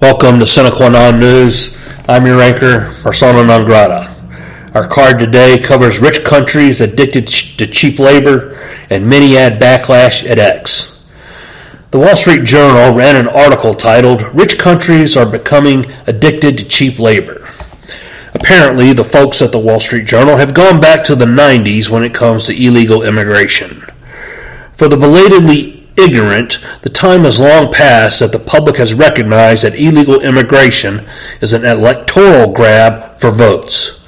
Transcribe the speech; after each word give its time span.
Welcome 0.00 0.38
to 0.38 0.46
Sine 0.46 0.70
Qua 0.70 0.90
Non 0.90 1.18
News. 1.18 1.76
I'm 2.08 2.24
your 2.24 2.40
anchor, 2.40 2.92
Persona 3.02 3.44
Non 3.44 3.64
Grata. 3.64 4.14
Our 4.74 4.86
card 4.86 5.18
today 5.18 5.58
covers 5.58 5.98
rich 5.98 6.22
countries 6.22 6.80
addicted 6.80 7.26
to 7.26 7.66
cheap 7.66 7.98
labor 7.98 8.56
and 8.90 9.08
many 9.08 9.36
add 9.36 9.60
backlash 9.60 10.24
at 10.24 10.38
X. 10.38 11.04
The 11.90 11.98
Wall 11.98 12.14
Street 12.14 12.44
Journal 12.44 12.96
ran 12.96 13.16
an 13.16 13.26
article 13.26 13.74
titled, 13.74 14.22
Rich 14.34 14.58
Countries 14.58 15.16
Are 15.16 15.26
Becoming 15.26 15.90
Addicted 16.06 16.58
to 16.58 16.64
Cheap 16.64 17.00
Labor. 17.00 17.48
Apparently, 18.34 18.92
the 18.92 19.02
folks 19.02 19.42
at 19.42 19.50
the 19.50 19.58
Wall 19.58 19.80
Street 19.80 20.06
Journal 20.06 20.36
have 20.36 20.54
gone 20.54 20.80
back 20.80 21.04
to 21.04 21.16
the 21.16 21.24
90s 21.24 21.88
when 21.88 22.04
it 22.04 22.14
comes 22.14 22.46
to 22.46 22.52
illegal 22.52 23.02
immigration. 23.02 23.82
For 24.74 24.88
the 24.88 24.96
belatedly 24.96 25.75
ignorant, 25.96 26.58
the 26.82 26.90
time 26.90 27.24
has 27.24 27.40
long 27.40 27.72
passed 27.72 28.20
that 28.20 28.32
the 28.32 28.38
public 28.38 28.76
has 28.76 28.94
recognized 28.94 29.64
that 29.64 29.78
illegal 29.78 30.20
immigration 30.20 31.06
is 31.40 31.52
an 31.52 31.64
electoral 31.64 32.52
grab 32.52 33.18
for 33.18 33.30
votes. 33.30 34.04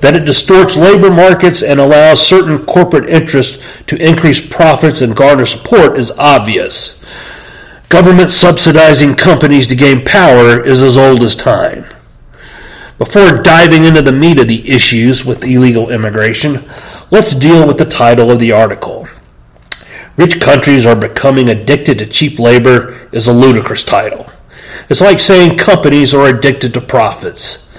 That 0.00 0.14
it 0.14 0.24
distorts 0.24 0.76
labor 0.76 1.10
markets 1.10 1.62
and 1.62 1.80
allows 1.80 2.24
certain 2.24 2.64
corporate 2.64 3.08
interests 3.08 3.62
to 3.88 3.96
increase 3.96 4.46
profits 4.46 5.00
and 5.00 5.16
garner 5.16 5.46
support 5.46 5.98
is 5.98 6.12
obvious. 6.12 7.04
Government 7.88 8.30
subsidizing 8.30 9.14
companies 9.14 9.66
to 9.68 9.74
gain 9.74 10.04
power 10.04 10.64
is 10.64 10.82
as 10.82 10.96
old 10.96 11.22
as 11.22 11.34
time. 11.34 11.86
Before 12.98 13.42
diving 13.42 13.84
into 13.84 14.02
the 14.02 14.12
meat 14.12 14.40
of 14.40 14.48
the 14.48 14.68
issues 14.70 15.24
with 15.24 15.44
illegal 15.44 15.88
immigration, 15.88 16.68
let's 17.10 17.34
deal 17.34 17.66
with 17.66 17.78
the 17.78 17.84
title 17.84 18.30
of 18.30 18.40
the 18.40 18.52
article. 18.52 19.08
Rich 20.18 20.40
countries 20.40 20.84
are 20.84 20.96
becoming 20.96 21.48
addicted 21.48 21.98
to 21.98 22.06
cheap 22.06 22.40
labor 22.40 23.08
is 23.12 23.28
a 23.28 23.32
ludicrous 23.32 23.84
title. 23.84 24.28
It's 24.90 25.00
like 25.00 25.20
saying 25.20 25.58
companies 25.58 26.12
are 26.12 26.26
addicted 26.26 26.74
to 26.74 26.80
profits. 26.80 27.72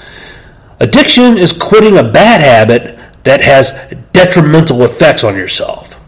Addiction 0.79 1.37
is 1.37 1.51
quitting 1.51 1.97
a 1.97 2.09
bad 2.09 2.39
habit 2.39 2.97
that 3.25 3.41
has 3.41 3.93
detrimental 4.13 4.83
effects 4.83 5.25
on 5.25 5.35
yourself. 5.35 5.99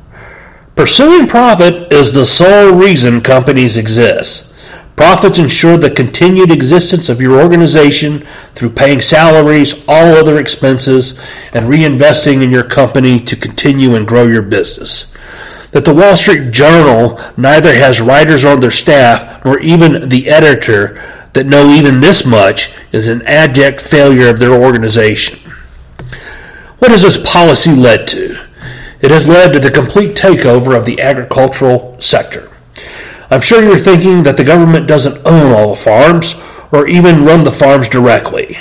Pursuing 0.73 1.28
profit 1.28 1.92
is 1.92 2.14
the 2.14 2.26
sole 2.26 2.76
reason 2.76 3.20
companies 3.20 3.76
exist. 3.76 4.56
Profits 4.95 5.38
ensure 5.38 5.78
the 5.78 5.92
continued 5.92 6.50
existence 6.50 7.10
of 7.10 7.20
your 7.20 7.42
organization 7.42 8.26
through 8.56 8.70
paying 8.70 9.02
salaries, 9.02 9.84
all 9.86 10.16
other 10.16 10.38
expenses, 10.38 11.20
and 11.54 11.66
reinvesting 11.66 12.42
in 12.42 12.52
your 12.52 12.64
company 12.64 13.20
to 13.20 13.36
continue 13.36 13.95
and 13.95 14.08
grow 14.08 14.28
your 14.28 14.44
business 14.44 15.12
that 15.72 15.86
the 15.86 15.94
Wall 15.94 16.16
Street 16.16 16.52
Journal 16.52 17.19
neither 17.38 17.73
has 17.73 18.02
writers 18.02 18.44
on 18.45 18.59
their 18.59 18.72
staff 18.72 19.44
nor 19.44 19.59
even 19.59 20.09
the 20.09 20.30
editor 20.30 21.30
that 21.33 21.45
know 21.45 21.69
even 21.69 22.02
this 22.02 22.25
much 22.25 22.73
is 22.91 23.08
an 23.08 23.22
abject 23.25 23.80
failure 23.80 24.30
of 24.30 24.39
their 24.39 24.52
organization. 24.52 25.39
What 26.80 26.92
has 26.92 27.03
this 27.03 27.23
policy 27.23 27.72
led 27.72 28.08
to? 28.09 28.38
It 28.99 29.11
has 29.11 29.30
led 29.30 29.53
to 29.53 29.59
the 29.59 29.72
complete 29.72 30.16
takeover 30.16 30.77
of 30.77 30.86
the 30.86 31.02
agricultural 31.02 31.99
sector. 31.99 32.52
I'm 33.30 33.42
sure 33.42 33.64
you're 33.64 33.80
thinking 33.80 34.23
that 34.23 34.36
the 34.36 34.44
government 34.44 34.88
doesn't 34.88 35.25
own 35.25 35.53
all 35.53 35.69
the 35.72 35.81
farms 35.81 36.36
or 36.72 36.88
even 36.88 37.25
run 37.25 37.44
the 37.44 37.52
farms 37.52 37.88
directly. 37.88 38.58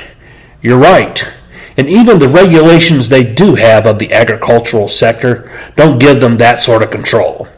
You're 0.62 0.78
right 0.78 1.24
and 1.76 1.88
even 1.88 2.18
the 2.18 2.28
regulations 2.28 3.08
they 3.08 3.24
do 3.32 3.54
have 3.54 3.86
of 3.86 3.98
the 3.98 4.12
agricultural 4.12 4.88
sector 4.88 5.50
don't 5.76 5.98
give 5.98 6.20
them 6.20 6.36
that 6.36 6.60
sort 6.60 6.82
of 6.82 6.90
control. 6.90 7.48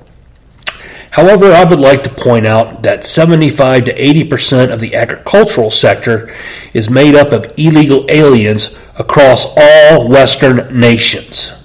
However, 1.12 1.52
I 1.52 1.64
would 1.64 1.80
like 1.80 2.02
to 2.04 2.10
point 2.10 2.46
out 2.46 2.82
that 2.84 3.04
75 3.04 3.84
to 3.84 3.94
80% 3.94 4.72
of 4.72 4.80
the 4.80 4.94
agricultural 4.94 5.70
sector 5.70 6.34
is 6.72 6.88
made 6.88 7.14
up 7.14 7.32
of 7.32 7.52
illegal 7.58 8.06
aliens 8.08 8.78
across 8.98 9.46
all 9.56 10.08
Western 10.08 10.78
nations. 10.78 11.62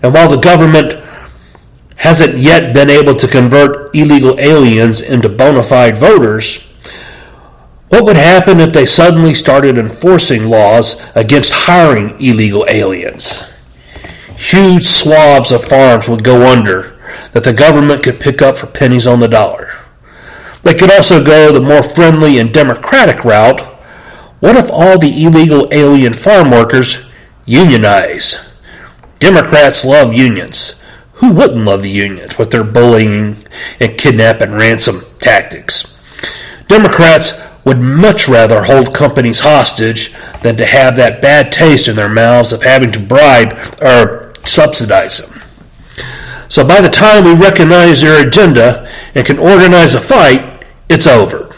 And 0.00 0.14
while 0.14 0.28
the 0.28 0.36
government 0.36 1.04
hasn't 1.96 2.38
yet 2.38 2.72
been 2.72 2.88
able 2.88 3.16
to 3.16 3.26
convert 3.26 3.94
illegal 3.96 4.38
aliens 4.38 5.00
into 5.00 5.28
bona 5.28 5.64
fide 5.64 5.98
voters, 5.98 6.67
what 7.88 8.04
would 8.04 8.16
happen 8.16 8.60
if 8.60 8.72
they 8.72 8.86
suddenly 8.86 9.34
started 9.34 9.78
enforcing 9.78 10.48
laws 10.48 11.00
against 11.14 11.52
hiring 11.52 12.20
illegal 12.20 12.66
aliens? 12.68 13.44
Huge 14.36 14.88
swaths 14.88 15.50
of 15.50 15.64
farms 15.64 16.08
would 16.08 16.22
go 16.22 16.46
under 16.46 16.98
that 17.32 17.44
the 17.44 17.52
government 17.52 18.02
could 18.02 18.20
pick 18.20 18.42
up 18.42 18.56
for 18.56 18.66
pennies 18.66 19.06
on 19.06 19.20
the 19.20 19.28
dollar. 19.28 19.74
They 20.62 20.74
could 20.74 20.90
also 20.90 21.24
go 21.24 21.52
the 21.52 21.60
more 21.60 21.82
friendly 21.82 22.38
and 22.38 22.52
democratic 22.52 23.24
route. 23.24 23.60
What 24.40 24.56
if 24.56 24.70
all 24.70 24.98
the 24.98 25.24
illegal 25.24 25.66
alien 25.72 26.14
farm 26.14 26.50
workers 26.50 27.08
unionize? 27.46 28.54
Democrats 29.18 29.84
love 29.84 30.12
unions. 30.12 30.80
Who 31.14 31.32
wouldn't 31.32 31.64
love 31.64 31.82
the 31.82 31.90
unions 31.90 32.38
with 32.38 32.50
their 32.50 32.64
bullying 32.64 33.44
and 33.80 33.98
kidnap 33.98 34.40
and 34.40 34.54
ransom 34.54 35.00
tactics? 35.18 35.98
Democrats 36.68 37.47
would 37.68 37.80
much 37.80 38.26
rather 38.26 38.64
hold 38.64 38.94
companies 38.94 39.40
hostage 39.40 40.14
than 40.42 40.56
to 40.56 40.64
have 40.64 40.96
that 40.96 41.20
bad 41.20 41.52
taste 41.52 41.86
in 41.86 41.96
their 41.96 42.08
mouths 42.08 42.50
of 42.50 42.62
having 42.62 42.90
to 42.90 42.98
bribe 42.98 43.52
or 43.82 44.32
subsidize 44.46 45.18
them. 45.18 45.42
So 46.48 46.66
by 46.66 46.80
the 46.80 46.88
time 46.88 47.24
we 47.24 47.34
recognize 47.34 48.00
their 48.00 48.26
agenda 48.26 48.90
and 49.14 49.26
can 49.26 49.38
organize 49.38 49.94
a 49.94 50.00
fight, 50.00 50.64
it's 50.88 51.06
over. 51.06 51.54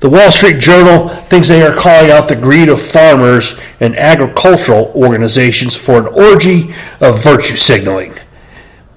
The 0.00 0.10
Wall 0.10 0.32
Street 0.32 0.58
Journal 0.58 1.08
thinks 1.08 1.46
they 1.46 1.62
are 1.62 1.72
calling 1.72 2.10
out 2.10 2.26
the 2.26 2.34
greed 2.34 2.68
of 2.68 2.82
farmers 2.82 3.60
and 3.78 3.96
agricultural 3.96 4.90
organizations 4.96 5.76
for 5.76 6.00
an 6.00 6.06
orgy 6.08 6.74
of 7.00 7.22
virtue 7.22 7.54
signaling, 7.54 8.14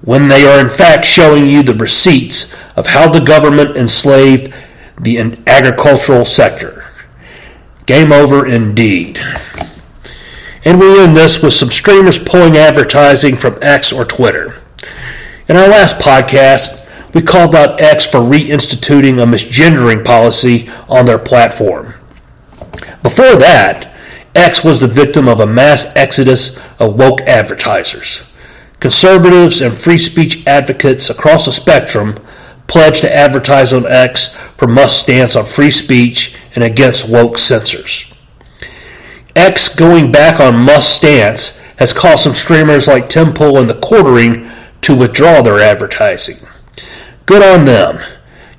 when 0.00 0.26
they 0.26 0.44
are 0.44 0.60
in 0.60 0.70
fact 0.70 1.04
showing 1.04 1.46
you 1.46 1.62
the 1.62 1.74
receipts 1.74 2.52
of 2.74 2.88
how 2.88 3.08
the 3.08 3.24
government 3.24 3.76
enslaved 3.76 4.52
the 4.98 5.18
agricultural 5.46 6.24
sector. 6.24 6.86
Game 7.86 8.12
over 8.12 8.46
indeed. 8.46 9.18
And 10.64 10.80
we 10.80 10.98
end 10.98 11.16
this 11.16 11.42
with 11.42 11.52
some 11.52 11.70
streamers 11.70 12.18
pulling 12.18 12.56
advertising 12.56 13.36
from 13.36 13.58
X 13.60 13.92
or 13.92 14.04
Twitter. 14.04 14.60
In 15.46 15.56
our 15.56 15.68
last 15.68 16.00
podcast, 16.00 16.80
we 17.14 17.22
called 17.22 17.54
out 17.54 17.80
X 17.80 18.06
for 18.06 18.18
reinstituting 18.18 19.22
a 19.22 19.26
misgendering 19.26 20.04
policy 20.04 20.68
on 20.88 21.04
their 21.04 21.18
platform. 21.18 21.94
Before 23.02 23.36
that, 23.36 23.94
X 24.34 24.64
was 24.64 24.80
the 24.80 24.88
victim 24.88 25.28
of 25.28 25.38
a 25.38 25.46
mass 25.46 25.94
exodus 25.94 26.58
of 26.80 26.98
woke 26.98 27.20
advertisers. 27.22 28.32
Conservatives 28.80 29.60
and 29.60 29.76
free 29.76 29.98
speech 29.98 30.46
advocates 30.46 31.08
across 31.08 31.46
the 31.46 31.52
spectrum 31.52 32.23
pledged 32.74 33.02
to 33.02 33.16
advertise 33.16 33.72
on 33.72 33.86
X 33.86 34.34
for 34.56 34.66
Musk's 34.66 35.00
stance 35.04 35.36
on 35.36 35.46
free 35.46 35.70
speech 35.70 36.36
and 36.56 36.64
against 36.64 37.08
woke 37.08 37.38
censors. 37.38 38.12
X 39.36 39.72
going 39.72 40.10
back 40.10 40.40
on 40.40 40.58
Musk's 40.58 40.96
stance 40.96 41.60
has 41.78 41.92
caused 41.92 42.24
some 42.24 42.34
streamers 42.34 42.88
like 42.88 43.08
Pool 43.08 43.58
and 43.58 43.70
The 43.70 43.78
Quartering 43.80 44.50
to 44.80 44.96
withdraw 44.96 45.40
their 45.40 45.60
advertising. 45.60 46.44
Good 47.26 47.44
on 47.44 47.64
them. 47.64 48.00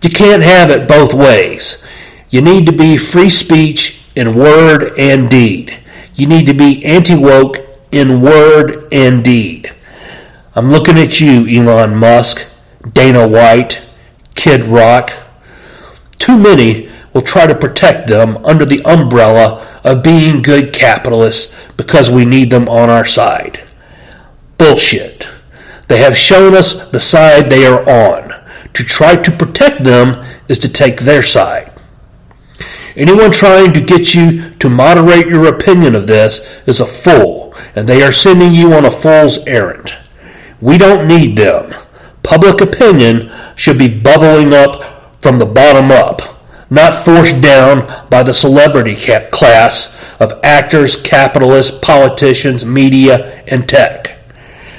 You 0.02 0.10
can't 0.10 0.44
have 0.44 0.70
it 0.70 0.88
both 0.88 1.14
ways. 1.14 1.84
You 2.30 2.40
need 2.40 2.66
to 2.68 2.72
be 2.72 2.96
free 2.96 3.30
speech 3.30 4.02
in 4.16 4.34
word 4.34 4.98
and 4.98 5.30
deed. 5.30 5.78
You 6.16 6.26
need 6.26 6.46
to 6.46 6.54
be 6.54 6.86
anti 6.86 7.16
woke 7.16 7.58
in 7.92 8.22
word 8.22 8.88
and 8.94 9.26
deed. 9.26 9.74
I'm 10.56 10.72
looking 10.72 10.98
at 10.98 11.20
you, 11.20 11.46
Elon 11.50 11.98
Musk, 11.98 12.46
Dana 12.94 13.28
White, 13.28 13.82
Kid 14.36 14.64
Rock. 14.66 15.12
Too 16.20 16.38
many 16.38 16.90
will 17.14 17.22
try 17.22 17.48
to 17.48 17.56
protect 17.56 18.08
them 18.08 18.38
under 18.46 18.66
the 18.66 18.84
umbrella 18.86 19.66
of 19.84 20.04
being 20.04 20.42
good 20.42 20.74
capitalists 20.74 21.56
because 21.78 22.12
we 22.12 22.26
need 22.26 22.50
them 22.50 22.70
on 22.70 22.90
our 22.90 23.06
side. 23.06 23.64
Bullshit. 24.58 25.28
They 25.88 26.00
have 26.00 26.18
shown 26.18 26.56
us 26.56 26.90
the 26.90 27.00
side 27.00 27.50
they 27.50 27.66
are 27.66 27.88
on. 27.88 28.34
To 28.74 28.84
try 28.84 29.16
to 29.16 29.32
protect 29.32 29.84
them 29.84 30.26
is 30.48 30.60
to 30.60 30.70
take 30.72 31.02
their 31.02 31.24
side. 31.24 31.72
Anyone 32.96 33.32
trying 33.32 33.74
to 33.74 33.82
get 33.82 34.16
you 34.16 34.52
to 34.52 34.70
moderate 34.70 35.28
your 35.28 35.48
opinion 35.48 35.96
of 35.96 36.08
this 36.08 36.46
is 36.66 36.80
a 36.80 36.86
fool, 36.86 37.54
and 37.76 37.88
they 37.88 38.02
are 38.02 38.14
sending 38.14 38.54
you 38.54 38.74
on 38.74 38.86
a 38.86 38.92
fool's 38.92 39.46
errand. 39.46 39.94
We 40.62 40.78
don't 40.78 41.08
need 41.08 41.38
them. 41.38 41.74
Public 42.26 42.60
opinion 42.60 43.32
should 43.56 43.78
be 43.78 43.88
bubbling 43.88 44.52
up 44.52 45.22
from 45.22 45.38
the 45.38 45.46
bottom 45.46 45.92
up, 45.92 46.22
not 46.72 47.06
forced 47.06 47.40
down 47.40 47.88
by 48.10 48.24
the 48.24 48.34
celebrity 48.34 48.96
class 49.30 49.96
of 50.20 50.40
actors, 50.44 51.00
capitalists, 51.00 51.78
politicians, 51.80 52.66
media, 52.66 53.44
and 53.48 53.70
tech. 53.70 54.18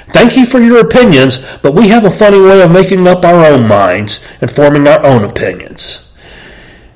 Thank 0.09 0.35
you 0.35 0.45
for 0.45 0.59
your 0.59 0.79
opinions, 0.79 1.45
but 1.61 1.73
we 1.73 1.87
have 1.89 2.03
a 2.03 2.11
funny 2.11 2.39
way 2.39 2.61
of 2.61 2.71
making 2.71 3.07
up 3.07 3.23
our 3.23 3.45
own 3.45 3.67
minds 3.67 4.25
and 4.41 4.51
forming 4.51 4.87
our 4.87 5.05
own 5.05 5.23
opinions. 5.23 6.17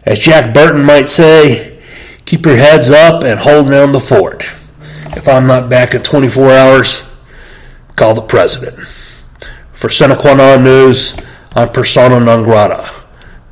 As 0.04 0.20
Jack 0.20 0.54
Burton 0.54 0.84
might 0.84 1.08
say, 1.08 1.82
keep 2.26 2.46
your 2.46 2.58
heads 2.58 2.92
up 2.92 3.24
and 3.24 3.40
hold 3.40 3.70
down 3.70 3.92
the 3.92 4.00
fort. 4.00 4.44
If 5.16 5.28
I'm 5.28 5.48
not 5.48 5.70
back 5.70 5.94
in 5.94 6.02
24 6.04 6.52
hours, 6.52 7.10
call 7.96 8.16
the 8.16 8.22
president. 8.22 8.80
For 9.82 9.90
Sine 9.90 10.16
Non 10.16 10.64
News, 10.64 11.16
I'm 11.56 11.70
persona 11.70 12.20
non 12.20 12.44
grata. 12.44 12.88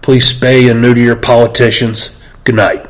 Please 0.03 0.31
spay 0.31 0.69
and 0.69 0.79
neuter 0.79 1.01
your 1.01 1.15
politicians. 1.15 2.21
Good 2.43 2.53
night. 2.53 2.88